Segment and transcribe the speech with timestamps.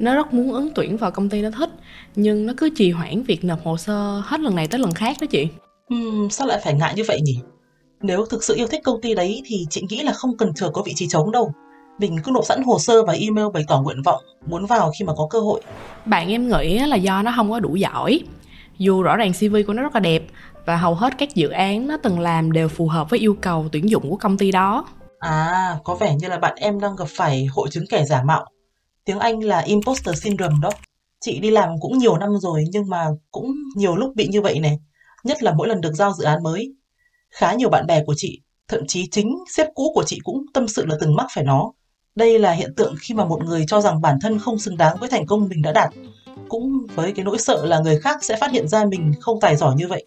[0.00, 1.70] nó rất muốn ứng tuyển vào công ty nó thích
[2.16, 5.16] nhưng nó cứ trì hoãn việc nộp hồ sơ hết lần này tới lần khác
[5.20, 5.48] đó chị
[5.88, 7.38] Ừm, sao lại phải ngại như vậy nhỉ?
[8.02, 10.70] Nếu thực sự yêu thích công ty đấy thì chị nghĩ là không cần chờ
[10.70, 11.52] có vị trí trống đâu.
[11.98, 15.04] Mình cứ nộp sẵn hồ sơ và email bày tỏ nguyện vọng muốn vào khi
[15.04, 15.60] mà có cơ hội.
[16.06, 18.20] bạn em nghĩ là do nó không có đủ giỏi
[18.78, 20.22] dù rõ ràng cv của nó rất là đẹp
[20.66, 23.66] và hầu hết các dự án nó từng làm đều phù hợp với yêu cầu
[23.72, 24.84] tuyển dụng của công ty đó
[25.18, 28.46] À, có vẻ như là bạn em đang gặp phải hội chứng kẻ giả mạo.
[29.04, 30.70] Tiếng Anh là imposter syndrome đó.
[31.20, 34.60] Chị đi làm cũng nhiều năm rồi nhưng mà cũng nhiều lúc bị như vậy
[34.60, 34.78] này.
[35.24, 36.74] Nhất là mỗi lần được giao dự án mới.
[37.30, 40.68] Khá nhiều bạn bè của chị, thậm chí chính sếp cũ của chị cũng tâm
[40.68, 41.72] sự là từng mắc phải nó.
[42.14, 44.96] Đây là hiện tượng khi mà một người cho rằng bản thân không xứng đáng
[45.00, 45.90] với thành công mình đã đạt.
[46.48, 49.56] Cũng với cái nỗi sợ là người khác sẽ phát hiện ra mình không tài
[49.56, 50.06] giỏi như vậy.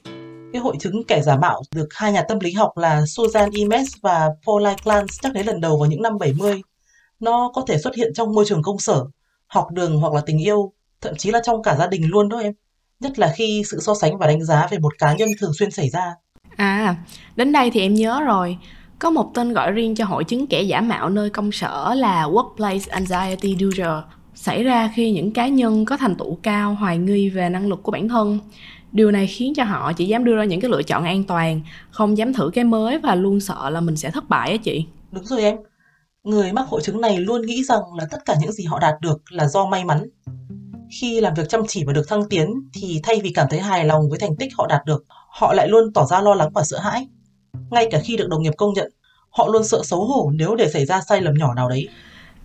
[0.54, 3.88] Cái hội chứng kẻ giả mạo được hai nhà tâm lý học là Susan Imes
[4.02, 6.62] và Paula Clance chắc đến lần đầu vào những năm 70.
[7.24, 9.06] Nó có thể xuất hiện trong môi trường công sở,
[9.48, 12.38] học đường hoặc là tình yêu, thậm chí là trong cả gia đình luôn đó
[12.40, 12.54] em.
[13.00, 15.72] Nhất là khi sự so sánh và đánh giá về một cá nhân thường xuyên
[15.72, 16.16] xảy ra.
[16.56, 16.96] à
[17.36, 18.58] đến đây thì em nhớ rồi
[19.00, 22.24] có một tên gọi riêng cho hội chứng kẻ giả mạo nơi công sở là
[22.28, 23.98] workplace anxiety disorder
[24.36, 27.84] xảy ra khi những cá nhân có thành tựu cao hoài nghi về năng lực
[27.84, 28.40] của bản thân
[28.92, 31.62] điều này khiến cho họ chỉ dám đưa ra những cái lựa chọn an toàn
[31.92, 34.86] không dám thử cái mới và luôn sợ là mình sẽ thất bại á chị
[35.12, 35.58] Đúng rồi em.
[36.24, 38.94] Người mắc hội chứng này luôn nghĩ rằng là tất cả những gì họ đạt
[39.02, 40.08] được là do may mắn.
[41.00, 43.86] Khi làm việc chăm chỉ và được thăng tiến thì thay vì cảm thấy hài
[43.86, 46.64] lòng với thành tích họ đạt được, họ lại luôn tỏ ra lo lắng và
[46.64, 47.08] sợ hãi.
[47.72, 48.92] Ngay cả khi được đồng nghiệp công nhận,
[49.30, 51.90] họ luôn sợ xấu hổ nếu để xảy ra sai lầm nhỏ nào đấy.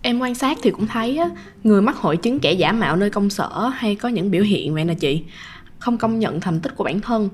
[0.01, 1.29] Em quan sát thì cũng thấy á,
[1.63, 4.73] người mắc hội chứng kẻ giả mạo nơi công sở hay có những biểu hiện
[4.73, 5.23] vậy nè chị.
[5.79, 7.29] Không công nhận thành tích của bản thân,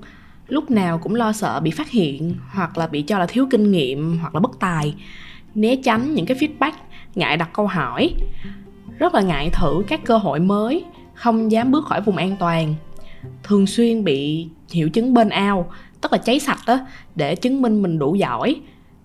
[0.48, 3.72] lúc nào cũng lo sợ bị phát hiện hoặc là bị cho là thiếu kinh
[3.72, 4.96] nghiệm hoặc là bất tài.
[5.56, 6.72] Né tránh những cái feedback,
[7.16, 8.14] ngại đặt câu hỏi.
[9.00, 10.84] Rất là ngại thử các cơ hội mới,
[11.14, 12.76] không dám bước khỏi vùng an toàn.
[13.44, 15.72] Thường xuyên bị hiệu chứng bên ao,
[16.02, 16.86] tức là cháy sạch á,
[17.16, 18.56] để chứng minh mình đủ giỏi,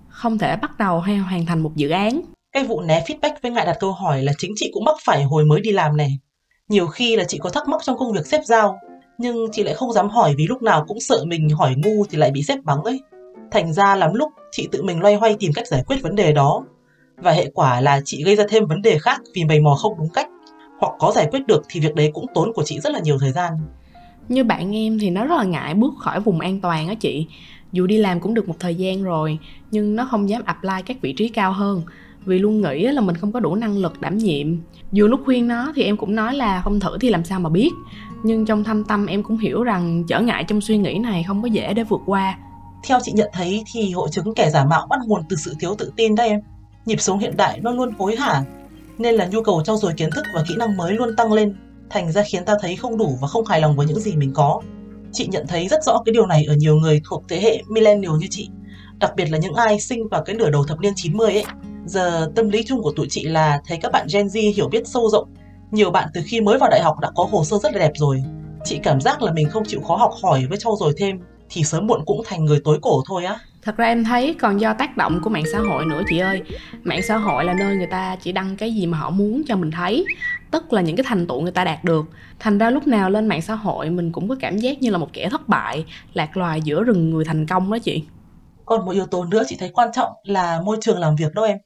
[0.08, 2.20] không thể bắt đầu hay hoàn thành một dự án.
[2.52, 5.22] Cái vụ né feedback với ngại đặt câu hỏi là chính chị cũng mắc phải
[5.22, 6.18] hồi mới đi làm này.
[6.68, 8.78] Nhiều khi là chị có thắc mắc trong công việc xếp giao,
[9.18, 12.18] nhưng chị lại không dám hỏi vì lúc nào cũng sợ mình hỏi ngu thì
[12.18, 13.00] lại bị xếp bắn ấy.
[13.50, 16.32] Thành ra lắm lúc chị tự mình loay hoay tìm cách giải quyết vấn đề
[16.32, 16.64] đó.
[17.16, 19.98] Và hệ quả là chị gây ra thêm vấn đề khác vì mày mò không
[19.98, 20.28] đúng cách.
[20.78, 23.18] Hoặc có giải quyết được thì việc đấy cũng tốn của chị rất là nhiều
[23.20, 23.52] thời gian.
[24.28, 27.26] như bạn em thì nó rất là ngại bước khỏi vùng an toàn á chị
[27.72, 29.38] dù đi làm cũng được một thời gian rồi,
[29.70, 31.82] nhưng nó không dám apply các vị trí cao hơn
[32.24, 34.56] vì luôn nghĩ là mình không có đủ năng lực đảm nhiệm
[34.92, 37.50] dù lúc khuyên nó thì em cũng nói là không thử thì làm sao mà
[37.50, 37.70] biết
[38.22, 41.42] nhưng trong thâm tâm em cũng hiểu rằng trở ngại trong suy nghĩ này không
[41.42, 42.38] có dễ để vượt qua
[42.84, 45.74] theo chị nhận thấy thì hội chứng kẻ giả mạo bắt nguồn từ sự thiếu
[45.78, 46.40] tự tin đấy em.
[46.86, 48.44] Nhịp sống hiện đại nó luôn hối hả,
[48.98, 51.56] nên là nhu cầu trau dồi kiến thức và kỹ năng mới luôn tăng lên,
[51.90, 54.32] thành ra khiến ta thấy không đủ và không hài lòng với những gì mình
[54.34, 54.60] có.
[55.12, 58.12] Chị nhận thấy rất rõ cái điều này ở nhiều người thuộc thế hệ millennial
[58.20, 58.48] như chị,
[58.98, 61.44] đặc biệt là những ai sinh vào cái nửa đầu thập niên 90 ấy.
[61.86, 64.88] Giờ tâm lý chung của tụi chị là thấy các bạn Gen Z hiểu biết
[64.88, 65.28] sâu rộng.
[65.70, 67.92] Nhiều bạn từ khi mới vào đại học đã có hồ sơ rất là đẹp
[67.94, 68.22] rồi.
[68.64, 71.64] Chị cảm giác là mình không chịu khó học hỏi với trau dồi thêm thì
[71.64, 73.38] sớm muộn cũng thành người tối cổ thôi á.
[73.62, 76.42] thật ra em thấy còn do tác động của mạng xã hội nữa chị ơi
[76.84, 79.56] mạng xã hội là nơi người ta chỉ đăng cái gì mà họ muốn cho
[79.56, 80.06] mình thấy
[80.50, 82.06] tức là những cái thành tựu người ta đạt được
[82.38, 84.98] thành ra lúc nào lên mạng xã hội mình cũng có cảm giác như là
[84.98, 85.84] một kẻ thất bại
[86.14, 88.04] lạc loài giữa rừng người thành công đó chị
[88.64, 91.42] Còn một yếu tố nữa chị thấy quan trọng là môi trường làm việc đó
[91.44, 91.58] em.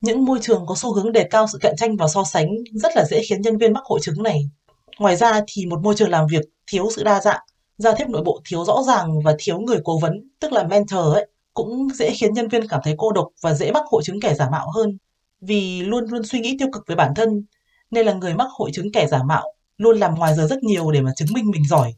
[0.00, 2.92] Những môi trường có xu hướng đề cao sự cạnh tranh và so sánh rất
[2.96, 4.50] là dễ khiến nhân viên mắc hội chứng này.
[4.98, 7.40] Ngoài ra thì một môi trường làm việc thiếu sự đa dạng,
[7.78, 11.14] giao tiếp nội bộ thiếu rõ ràng và thiếu người cố vấn, tức là mentor
[11.14, 14.20] ấy, cũng dễ khiến nhân viên cảm thấy cô độc và dễ mắc hội chứng
[14.20, 14.98] kẻ giả mạo hơn.
[15.40, 17.44] Vì luôn luôn suy nghĩ tiêu cực với bản thân,
[17.90, 20.90] nên là người mắc hội chứng kẻ giả mạo luôn làm ngoài giờ rất nhiều
[20.90, 21.94] để mà chứng minh mình giỏi.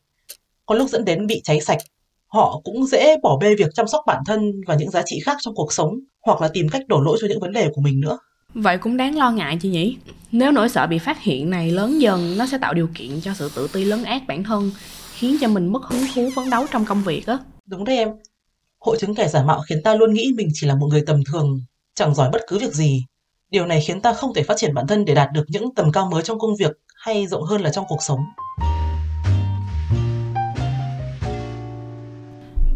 [0.67, 1.79] Có lúc dẫn đến bị cháy sạch
[2.37, 5.37] họ cũng dễ bỏ bê việc chăm sóc bản thân và những giá trị khác
[5.41, 8.01] trong cuộc sống hoặc là tìm cách đổ lỗi cho những vấn đề của mình
[8.01, 8.19] nữa.
[8.55, 9.97] vậy cũng đáng lo ngại chị nhỉ
[10.33, 13.35] nếu nỗi sợ bị phát hiện này lớn dần nó sẽ tạo điều kiện cho
[13.35, 14.71] sự tự ti lớn ác bản thân
[15.19, 18.09] khiến cho mình mất hứng thú phấn đấu trong công việc á Đúng đấy em.
[18.79, 21.21] Hội chứng kẻ giả mạo khiến ta luôn nghĩ mình chỉ là một người tầm
[21.25, 21.61] thường,
[21.95, 23.05] chẳng giỏi bất cứ việc gì.
[23.51, 25.93] Điều này khiến ta không thể phát triển bản thân để đạt được những tầm
[25.93, 28.21] cao mới trong công việc hay rộng hơn là trong cuộc sống.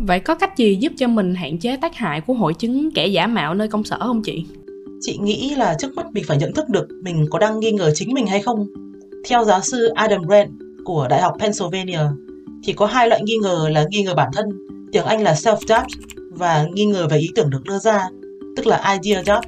[0.06, 3.06] Vậy có cách gì giúp cho mình hạn chế tác hại của hội chứng kẻ
[3.06, 4.46] giả mạo nơi công sở không chị?
[5.00, 7.92] Chị nghĩ là trước mắt mình phải nhận thức được mình có đang nghi ngờ
[7.94, 8.66] chính mình hay không.
[9.28, 10.50] Theo giáo sư Adam Grant
[10.84, 12.00] của Đại học Pennsylvania,
[12.64, 14.46] thì có hai loại nghi ngờ là nghi ngờ bản thân,
[14.92, 15.86] tiếng Anh là self-doubt
[16.30, 18.08] và nghi ngờ về ý tưởng được đưa ra,
[18.56, 19.44] tức là idea doubt.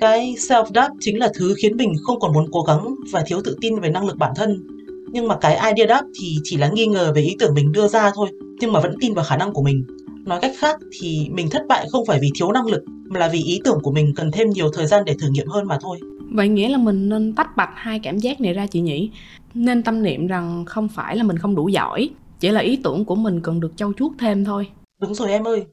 [0.00, 3.56] Cái self-doubt chính là thứ khiến mình không còn muốn cố gắng và thiếu tự
[3.60, 4.66] tin về năng lực bản thân.
[5.12, 7.88] Nhưng mà cái idea doubt thì chỉ là nghi ngờ về ý tưởng mình đưa
[7.88, 8.28] ra thôi,
[8.60, 9.84] nhưng mà vẫn tin vào khả năng của mình.
[10.26, 13.28] Nói cách khác thì mình thất bại không phải vì thiếu năng lực, mà là
[13.28, 15.78] vì ý tưởng của mình cần thêm nhiều thời gian để thử nghiệm hơn mà
[15.82, 15.98] thôi.
[16.30, 19.10] Vậy nghĩa là mình nên tách bạch hai cảm giác này ra chị nhỉ?
[19.54, 23.04] Nên tâm niệm rằng không phải là mình không đủ giỏi, chỉ là ý tưởng
[23.04, 24.68] của mình cần được trau chuốt thêm thôi.
[25.00, 25.64] Đúng rồi em ơi,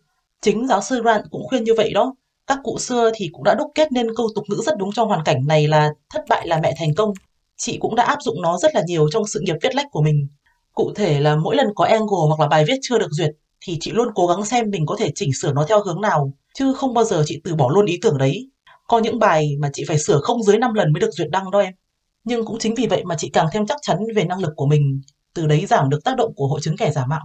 [0.42, 2.16] chính giáo sư Grant cũng khuyên như vậy đó.
[2.48, 5.08] Các cụ xưa thì cũng đã đúc kết nên câu tục ngữ rất đúng trong
[5.08, 7.14] hoàn cảnh này là thất bại là mẹ thành công.
[7.58, 10.02] Chị cũng đã áp dụng nó rất là nhiều trong sự nghiệp viết lách của
[10.02, 10.28] mình.
[10.74, 13.32] Cụ thể là mỗi lần có angle hoặc là bài viết chưa được duyệt
[13.66, 16.34] thì chị luôn cố gắng xem mình có thể chỉnh sửa nó theo hướng nào,
[16.54, 18.50] chứ không bao giờ chị từ bỏ luôn ý tưởng đấy.
[18.88, 21.52] Có những bài mà chị phải sửa không dưới 5 lần mới được duyệt đăng
[21.52, 21.74] đó em.
[22.24, 24.66] Nhưng cũng chính vì vậy mà chị càng thêm chắc chắn về năng lực của
[24.66, 25.02] mình,
[25.36, 27.22] từ đấy giảm được tác động của hội chứng kẻ giả mạo.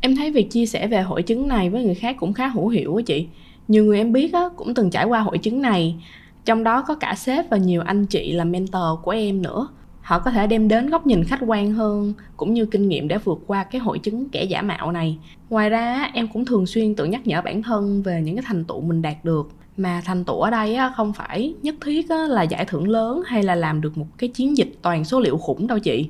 [0.00, 2.68] Em thấy việc chia sẻ về hội chứng này với người khác cũng khá hữu
[2.68, 3.26] hiệu á chị.
[3.68, 5.96] Nhiều người em biết á, cũng từng trải qua hội chứng này,
[6.44, 9.68] trong đó có cả sếp và nhiều anh chị là mentor của em nữa.
[10.00, 13.18] Họ có thể đem đến góc nhìn khách quan hơn cũng như kinh nghiệm để
[13.18, 15.18] vượt qua cái hội chứng kẻ giả mạo này.
[15.50, 18.64] Ngoài ra em cũng thường xuyên tự nhắc nhở bản thân về những cái thành
[18.64, 19.50] tựu mình đạt được.
[19.76, 23.54] Mà thành tựu ở đây không phải nhất thiết là giải thưởng lớn hay là
[23.54, 26.08] làm được một cái chiến dịch toàn số liệu khủng đâu chị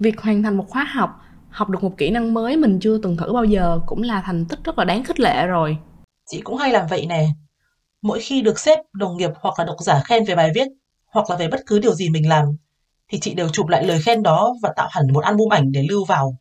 [0.00, 1.10] việc hoàn thành một khóa học
[1.48, 4.44] học được một kỹ năng mới mình chưa từng thử bao giờ cũng là thành
[4.48, 5.76] tích rất là đáng khích lệ rồi
[6.30, 7.28] chị cũng hay làm vậy nè
[8.02, 10.68] mỗi khi được sếp đồng nghiệp hoặc là độc giả khen về bài viết
[11.06, 12.56] hoặc là về bất cứ điều gì mình làm
[13.08, 15.86] thì chị đều chụp lại lời khen đó và tạo hẳn một album ảnh để
[15.88, 16.36] lưu vào.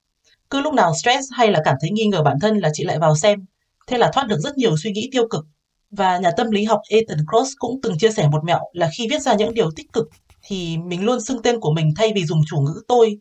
[0.49, 2.99] Cứ lúc nào stress hay là cảm thấy nghi ngờ bản thân là chị lại
[2.99, 3.45] vào xem,
[3.87, 5.45] thế là thoát được rất nhiều suy nghĩ tiêu cực.
[5.91, 9.07] Và nhà tâm lý học Ethan Cross cũng từng chia sẻ một mẹo là khi
[9.09, 10.09] viết ra những điều tích cực
[10.43, 13.19] thì mình luôn xưng tên của mình thay vì dùng chủ ngữ tôi,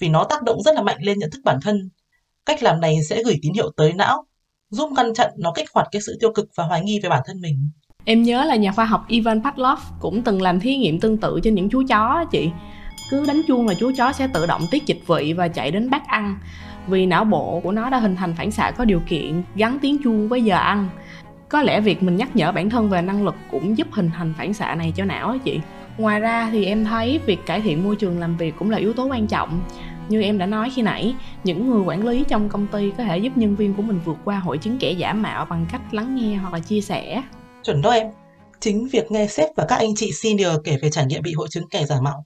[0.00, 1.88] vì nó tác động rất là mạnh lên nhận thức bản thân.
[2.46, 4.24] Cách làm này sẽ gửi tín hiệu tới não,
[4.70, 7.22] giúp ngăn chặn nó kích hoạt cái sự tiêu cực và hoài nghi về bản
[7.26, 7.70] thân mình.
[8.04, 11.40] Em nhớ là nhà khoa học Ivan Pavlov cũng từng làm thí nghiệm tương tự
[11.42, 12.50] trên những chú chó chị
[13.10, 15.90] cứ đánh chuông là chú chó sẽ tự động tiết dịch vị và chạy đến
[15.90, 16.38] bát ăn
[16.86, 19.96] vì não bộ của nó đã hình thành phản xạ có điều kiện gắn tiếng
[20.04, 20.88] chuông với giờ ăn
[21.48, 24.34] có lẽ việc mình nhắc nhở bản thân về năng lực cũng giúp hình thành
[24.38, 25.60] phản xạ này cho não á chị
[25.98, 28.92] ngoài ra thì em thấy việc cải thiện môi trường làm việc cũng là yếu
[28.92, 29.64] tố quan trọng
[30.08, 31.14] như em đã nói khi nãy
[31.44, 34.16] những người quản lý trong công ty có thể giúp nhân viên của mình vượt
[34.24, 37.22] qua hội chứng kẻ giả mạo bằng cách lắng nghe hoặc là chia sẻ
[37.62, 38.06] chuẩn đó em
[38.60, 41.48] chính việc nghe sếp và các anh chị senior kể về trải nghiệm bị hội
[41.50, 42.24] chứng kẻ giả mạo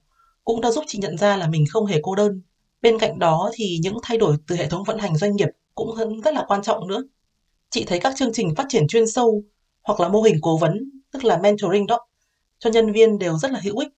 [0.49, 2.41] cũng đã giúp chị nhận ra là mình không hề cô đơn.
[2.81, 5.89] Bên cạnh đó thì những thay đổi từ hệ thống vận hành doanh nghiệp cũng
[6.23, 7.03] rất là quan trọng nữa.
[7.69, 9.43] Chị thấy các chương trình phát triển chuyên sâu
[9.83, 11.99] hoặc là mô hình cố vấn, tức là mentoring đó,
[12.59, 13.89] cho nhân viên đều rất là hữu ích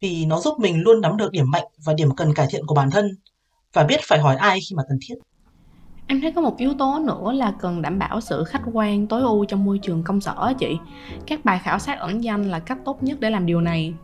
[0.00, 2.74] vì nó giúp mình luôn nắm được điểm mạnh và điểm cần cải thiện của
[2.74, 3.10] bản thân
[3.72, 5.14] và biết phải hỏi ai khi mà cần thiết.
[6.06, 9.22] Em thấy có một yếu tố nữa là cần đảm bảo sự khách quan tối
[9.22, 10.76] ưu trong môi trường công sở chị.
[11.26, 13.94] Các bài khảo sát ẩn danh là cách tốt nhất để làm điều này.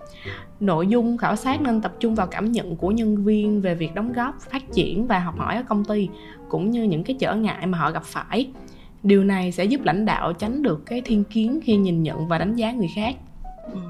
[0.61, 3.95] Nội dung khảo sát nên tập trung vào cảm nhận của nhân viên về việc
[3.95, 6.09] đóng góp, phát triển và học hỏi ở công ty
[6.49, 8.51] cũng như những cái trở ngại mà họ gặp phải.
[9.03, 12.39] Điều này sẽ giúp lãnh đạo tránh được cái thiên kiến khi nhìn nhận và
[12.39, 13.15] đánh giá người khác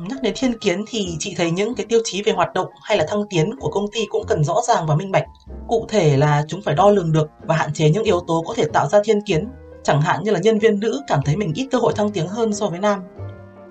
[0.09, 2.99] Nhắc đến thiên kiến thì chị thấy những cái tiêu chí về hoạt động hay
[2.99, 5.25] là thăng tiến của công ty cũng cần rõ ràng và minh bạch.
[5.69, 8.55] Cụ thể là chúng phải đo lường được và hạn chế những yếu tố có
[8.57, 9.49] thể tạo ra thiên kiến,
[9.83, 12.29] chẳng hạn như là nhân viên nữ cảm thấy mình ít cơ hội thăng tiến
[12.29, 13.01] hơn so với nam.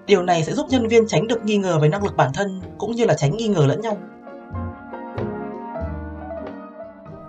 [0.05, 2.61] Điều này sẽ giúp nhân viên tránh được nghi ngờ về năng lực bản thân
[2.77, 3.97] cũng như là tránh nghi ngờ lẫn nhau.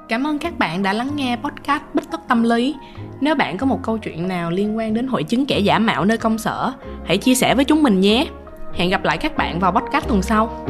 [0.09, 2.75] Cảm ơn các bạn đã lắng nghe podcast Bích Tất Tâm Lý.
[3.21, 6.05] Nếu bạn có một câu chuyện nào liên quan đến hội chứng kẻ giả mạo
[6.05, 6.73] nơi công sở,
[7.05, 8.27] hãy chia sẻ với chúng mình nhé.
[8.75, 10.67] Hẹn gặp lại các bạn vào podcast tuần sau.